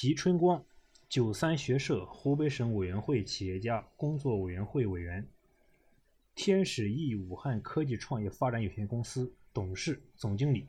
[0.00, 0.64] 席春光，
[1.08, 5.26] 九三学社湖北省委员会企业家工作委员会委员，
[6.36, 10.68] 天使翼武汉科技创业发展有限公司董事总经理。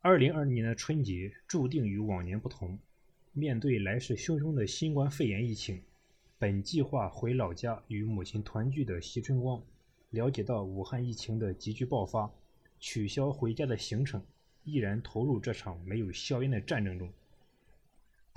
[0.00, 2.78] 二零二零年的春节注定与往年不同，
[3.34, 5.82] 面对来势汹汹的新冠肺炎疫情，
[6.38, 9.62] 本计划回老家与母亲团聚的席春光，
[10.08, 12.32] 了解到武汉疫情的急剧爆发，
[12.80, 14.24] 取消回家的行程，
[14.64, 17.12] 毅然投入这场没有硝烟的战争中。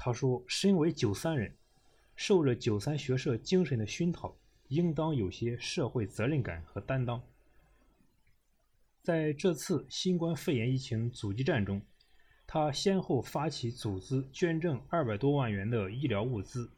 [0.02, 1.53] 他说：“身为九三人，
[2.16, 4.34] 受着九三学社精神的熏陶，
[4.70, 7.22] 应当有些社会责任感和担当。
[9.03, 11.81] 在这次新冠肺炎疫情阻击战中，
[12.48, 16.72] 他先后发起组织捐赠二百多万元的医疗物资，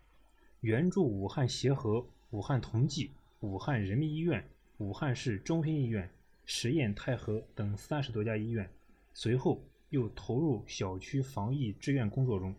[0.61, 3.11] 援助武汉协和、武汉同济、
[3.41, 4.43] 武汉人民医院、
[4.79, 6.09] 武汉市中心医院、
[6.43, 8.67] 实验太和等三十多家医院。
[9.13, 9.61] 随后
[9.91, 12.55] 又投入小区防疫志愿工作中。”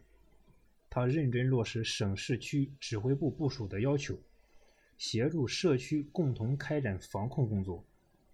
[0.95, 4.15] 他认真落实省市区指挥部部署的要求，
[4.99, 7.83] 协助社区共同开展防控工作，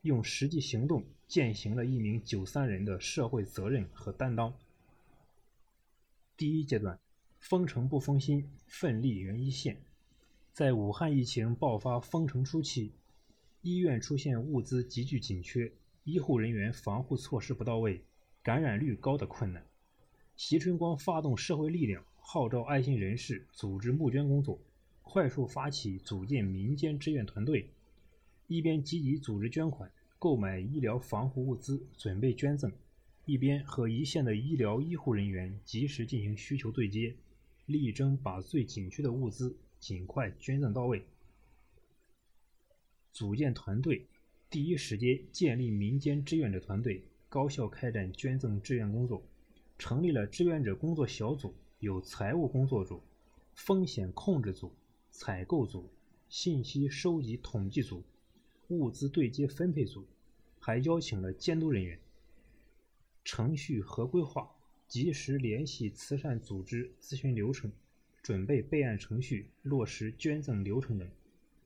[0.02, 4.52] 用实际行动践行了一名九三人的社会责任和担当。
[6.36, 6.98] 第一阶段，
[7.38, 9.76] 封城不封心，奋力援一线。
[10.52, 12.90] 在武汉疫情爆发封城初期，
[13.62, 15.70] 医院出现物资急剧紧缺、
[16.02, 18.02] 医护人员防护措施不到位、
[18.42, 19.64] 感染率高的困难。
[20.34, 22.04] 席春光发动社会力量。
[22.30, 24.60] 号召爱心人士组织募捐工作，
[25.00, 27.70] 快速发起组建民间志愿团队，
[28.48, 32.70] 一边积极组织捐款、购买医疗防护物资，准备捐赠，
[33.24, 37.16] 一边和一线的医疗医护人员及时进行需求对接，
[37.64, 41.02] 力争把最紧缺的物资尽快捐赠到位。
[43.10, 44.06] 组建团队，
[44.50, 49.22] 第一时间建立民间志愿者团队，高效开展捐赠志愿工作，
[49.78, 51.54] 成立了志愿者工作小组。
[51.80, 53.00] 有财务工作组、
[53.54, 54.72] 风险控制组、
[55.12, 55.88] 采购组、
[56.28, 58.02] 信息收集统计组、
[58.66, 60.04] 物资对接分配组，
[60.58, 61.96] 还邀请了监督人员。
[63.24, 64.50] 程序合规化，
[64.88, 67.70] 及时联系慈善组织咨询流程，
[68.22, 71.08] 准备备案程序，落实捐赠流程等。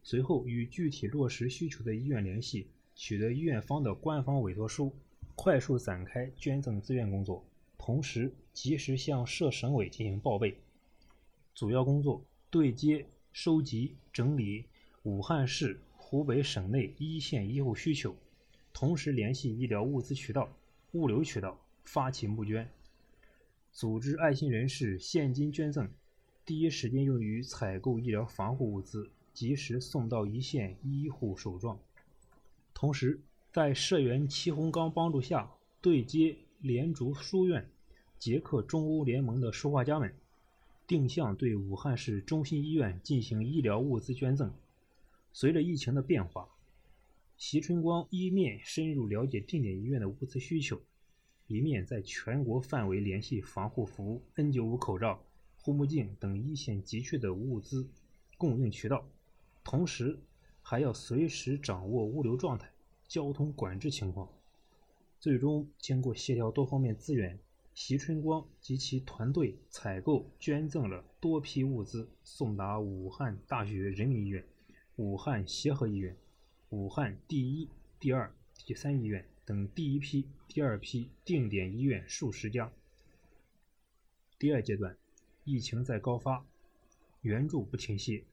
[0.02, 4.94] 随后与具体落实需求的医院联系，取得医院方的官方委托书，
[5.34, 7.46] 快速展开捐赠自愿工作。
[7.84, 10.56] 同时，及时向社省委进行报备。
[11.52, 14.64] 主要工作：对接、收集、整理
[15.02, 18.14] 武汉市、湖北省内一线医护需求，
[18.72, 20.48] 同时联系医疗物资渠道、
[20.92, 22.70] 物流渠道，发起募捐，
[23.72, 25.90] 组织爱心人士现金捐赠，
[26.46, 31.76] 第一时间用于采购医疗防护物资，及时送到一线医护手中。
[32.72, 33.20] 同时，
[33.50, 35.50] 在社员齐洪刚帮助下，
[35.80, 37.68] 对接莲竹书院。
[38.18, 40.14] 捷克中欧联盟的书画家们
[40.86, 44.54] 定向对武汉市中心医院进行医疗物资捐赠。
[45.32, 46.48] 随着疫情的变化，
[47.36, 50.80] 席春光一面深入了解定点医院的物资需求，
[51.48, 55.20] 一面在全国范围联系防护服、N95 口罩、
[55.60, 57.90] 护目镜等一线急缺的物资
[58.38, 59.04] 供应渠道，
[59.64, 60.16] 同时
[60.62, 62.70] 还要随时掌握物流状态、
[63.08, 64.28] 交通管制情况。
[65.22, 67.38] 最终，经过协调多方面资源。
[67.74, 74.44] 席春光及其团队采购捐赠了多批物资，送达武汉大学人民医院、
[74.96, 76.16] 武汉协和医院、
[76.70, 77.68] 武汉第一、
[78.00, 78.34] 第二、
[78.66, 82.72] 第三医院等第一批、第二批定点医院数十家。
[84.40, 84.96] 第二阶段，
[85.44, 86.44] 疫情在高发，
[87.20, 88.24] 援助不停歇。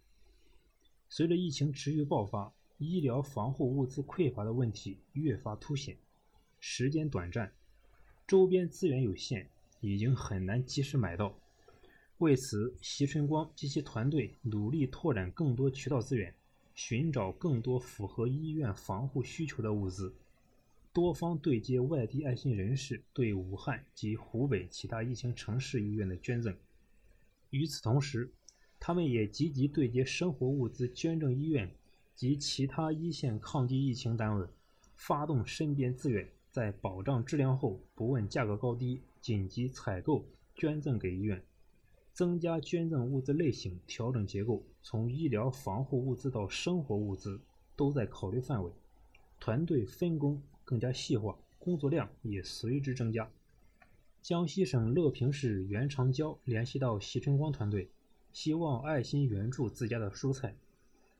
[1.07, 5.95] 随着疫情持续爆发，医疗防护物资匮乏的问题越发凸显，
[6.59, 7.51] 时间短暂。
[8.27, 9.49] 周边资源有限，
[9.81, 11.33] 已经很难及时买到。
[12.19, 16.33] 为此，席春光及其团队努力拓展更多渠道资源，
[16.75, 20.13] 寻找更多符合医院防护需求的物资，
[20.91, 26.55] 多方对接外地爱心人士对武汉及湖北其他疫情城市医院的捐赠。
[27.51, 28.29] 与此同时，
[28.79, 31.73] 他们也积极对接生活物资捐赠医院
[32.15, 34.45] 及其他一线抗击疫情单位，
[34.95, 36.29] 发动身边资源。
[36.51, 40.25] 在保障质量后，不问价格高低，紧急采购
[40.55, 41.43] 捐赠给医院，
[42.11, 47.39] 增加捐赠物资类型，调整结构，从医疗防护物资到生活物资
[47.75, 48.71] 都在考虑范围。
[49.39, 53.29] 团队分工更加细化，工作量也随之增加。
[54.21, 57.89] 江西省乐平市袁长娇联系到席春光团队，
[58.33, 60.55] 希望爱心援助自家的蔬菜。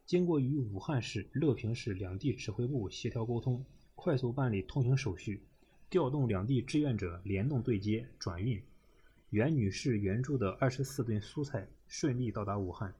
[0.05, 3.63] 经过与武汉市、乐平市两地指挥部协调沟通。
[3.99, 5.41] 快速办理通行手续，
[5.89, 8.63] 调动两地志愿者联动对接转运，
[9.31, 12.95] 袁女士援助的二十四吨蔬菜顺利到达武汉。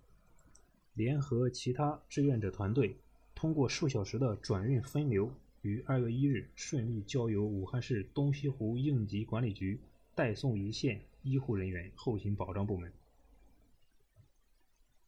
[0.95, 2.97] 联合其他志愿者团队，
[3.33, 5.31] 通过数小时的转运分流，
[5.61, 9.79] 于二月一日顺利交由武汉市东西湖应急管理局
[10.13, 12.91] 代送一线医护人员后勤保障部门。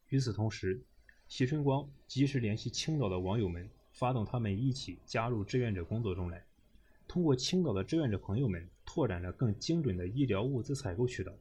[0.08, 0.80] 与此同时，
[1.28, 6.44] 席春光及时联系青岛的网友们，发动他们一起加入志愿者工作中来。
[7.06, 11.32] 通过青岛的志愿者朋友们，拓展了更精准的医疗物资采购渠道，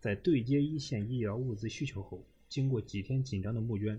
[0.00, 2.24] 在对接一线医疗物资需求后。
[2.48, 3.98] 经过几天紧张的募捐，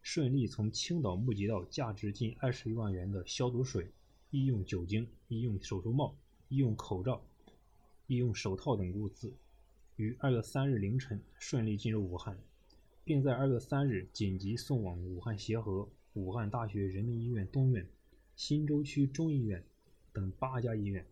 [0.00, 3.90] 顺利从青岛募集到价值近二十余万元的消毒水、
[4.30, 6.16] 医用酒精、医用手术帽、
[6.48, 7.22] 医用口罩、
[8.06, 9.34] 医用手套等物资，
[9.96, 12.38] 于二月三日凌晨顺利进入武汉，
[13.04, 17.84] 并在二月三日紧急送往武汉协和、武汉大学人民医院东院、
[18.36, 19.64] 新洲区中医院
[20.12, 21.04] 等八家医院。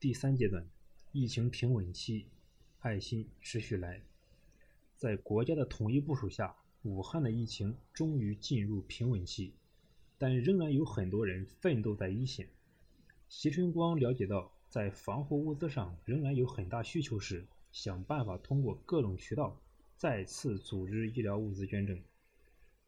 [0.00, 0.68] 第三阶段，
[1.12, 2.26] 疫情平稳期，
[2.80, 4.02] 爱心持续来。
[4.96, 9.54] 在国家的统一部署下，武汉的疫情终于进入平稳期，
[10.18, 12.48] 但仍然有很多人奋斗在一线。
[13.28, 19.60] 席春光了解到，在防护物资上仍然有很大需求时，想办法通过各种渠道
[19.96, 22.02] 再次组织医疗物资捐赠。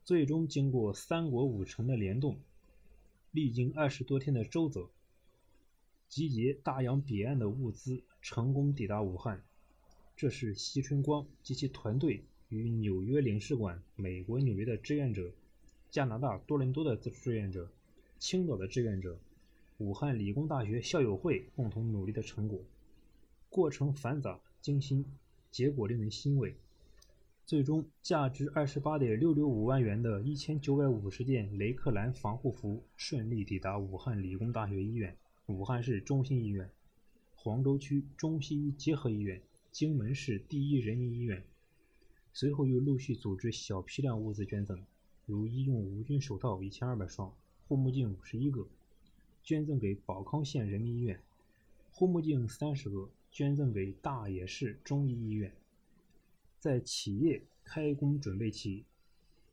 [0.04, 2.38] 最终经过三国五城的联动，
[3.30, 4.90] 历经二十多天的周折，
[6.08, 9.44] 集结大洋彼岸的物资，成功抵达武汉。
[10.16, 15.32] 这是席春光及其团队与纽约领事馆、美国纽约的志愿者、
[15.90, 17.70] 加拿大多伦多的志愿者、
[18.18, 19.18] 青岛的志愿者、
[19.78, 22.60] 武汉理工大学校友会共同努力的成果。
[23.48, 25.04] 过程繁杂精心，
[25.50, 26.56] 结果令人欣慰。
[27.50, 35.16] 最终，价值二十八点六六五万元的一千九百五十件雷克兰防护服顺利抵达武汉理工大学医院、
[35.46, 36.70] 武汉市中心医院、
[37.34, 39.42] 黄州区中西医结合医院。
[39.72, 41.42] 荆门市第一人民医院，
[42.32, 44.78] 随后又陆续组织小批量物资捐赠，
[45.26, 47.34] 如医用无菌手套一千二百双，
[47.66, 48.64] 护目镜五十一个，
[49.42, 51.16] 捐赠给保康县人民医院；
[51.90, 55.52] 护目镜三十个，捐赠给大冶市中医医院。
[56.60, 58.84] 在企业开工准备期，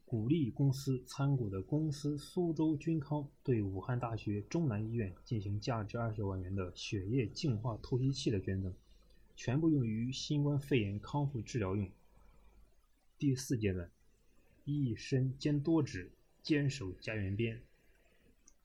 [0.06, 8.74] 鼓励公司参股的公司苏州君康对武汉大学中南医院进行价值二十万元的血液净化透析器的捐赠。
[9.38, 11.90] 全部用于新冠肺炎康复治疗用。
[13.18, 13.90] 第四阶段，
[14.66, 16.12] 一身兼多职，
[16.44, 17.62] 坚守家园边。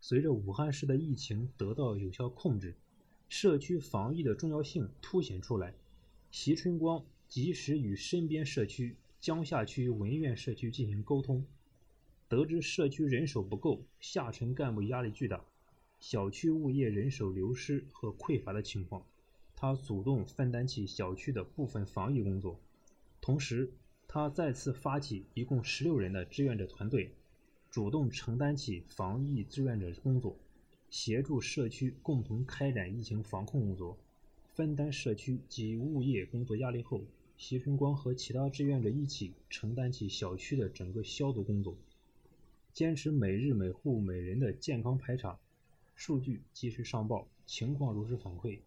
[0.00, 2.74] 随着武汉市的疫情得到有效控制，
[3.28, 5.74] 社区防疫的重要性凸显出来。
[6.32, 11.42] 席春光及时与身边社区江夏区文苑社区进行沟通，
[12.28, 15.42] 得知社区人手不够，下沉干部压力巨大，
[15.98, 19.02] 小区物业人手流失和匮乏的情况。
[19.56, 22.60] 他主动分担起小区的部分防疫工作，
[23.22, 23.72] 同时，
[24.06, 27.14] 他再次发起一共十六人的志愿者团队，
[27.70, 30.36] 主动承担起防疫志愿者工作，
[30.90, 33.96] 协助社区共同开展疫情防控工作，
[34.52, 37.02] 分担社区及物业工作压力后，
[37.42, 41.74] 席春光和其他志愿者一起承担起小区的整个消毒工作，
[42.72, 45.36] 坚持每日每户每人的健康排查，
[45.96, 48.60] 数据及时上报，情况如实反馈。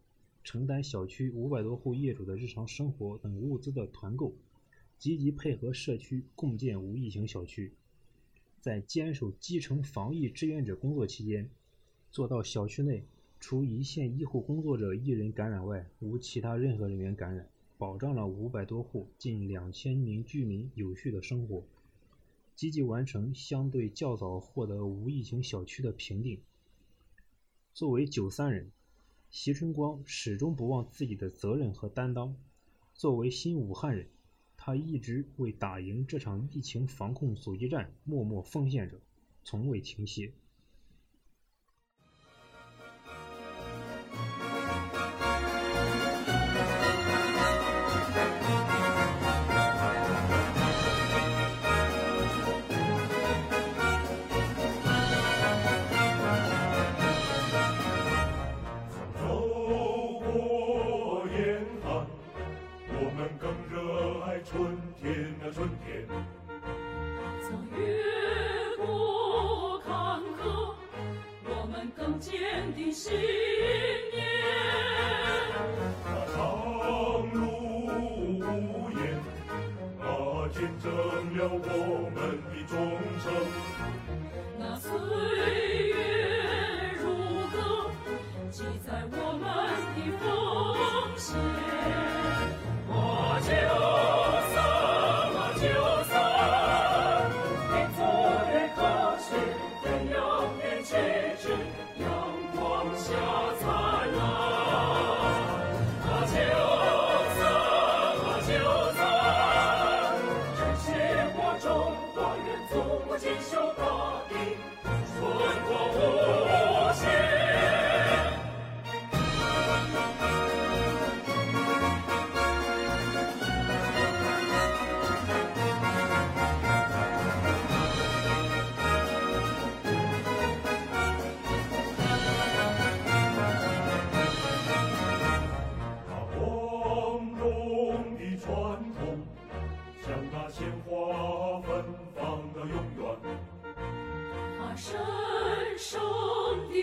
[0.44, 4.34] 承担小区五百多户业主的日常生活等物资的团购，
[4.98, 7.72] 积极配合社区共建无疫情小区。
[8.60, 11.48] 在坚守基层防疫志愿者工作期间，
[12.12, 13.02] 做到小区内
[13.40, 21.64] 除一线医护工作者一人感染外，无其他任何人员感染，保障了五百多户近两千名居民有序的生活，
[22.54, 26.40] 积极完成相对较早获得无疫情小区的评定。
[27.74, 28.70] 作为九三人。
[29.28, 32.36] 席春光始终不忘自己的责任和担当。
[32.94, 34.08] 作为新武汉人，
[34.56, 38.98] 他一直为打赢这场疫情防控阻击战默默奉献着，
[39.44, 40.32] 从未停歇。
[71.96, 73.12] 更坚定信
[74.12, 74.24] 念，
[76.04, 76.36] 那长
[77.32, 77.40] 路
[78.38, 78.98] 无言，
[79.98, 80.04] 那
[80.48, 80.84] 见证
[81.36, 82.16] 了我们
[82.50, 82.72] 的忠
[83.22, 83.24] 诚，
[84.58, 84.90] 那岁
[85.88, 85.94] 月
[87.00, 87.04] 如
[87.52, 87.56] 歌，
[88.50, 88.56] 记
[88.86, 89.44] 载我们
[89.94, 90.24] 的奉
[91.16, 91.26] 献。
[92.88, 92.92] 我
[93.42, 93.95] 就。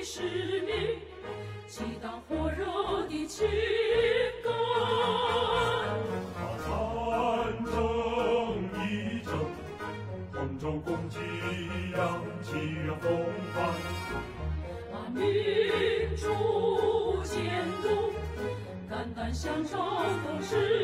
[0.03, 0.21] 使
[0.65, 0.99] 命，
[1.65, 3.47] 激荡火热的情
[4.43, 4.51] 感。
[6.35, 6.67] 把战
[7.63, 7.71] 争
[8.83, 8.83] 一
[9.23, 9.31] 争，
[10.33, 11.17] 同舟共济
[11.93, 12.49] 扬起
[12.85, 13.07] 了风
[13.53, 13.55] 帆。
[14.91, 15.23] 把民
[16.17, 16.21] 主
[17.23, 17.85] 监督，
[18.89, 20.82] 肝胆相照共事。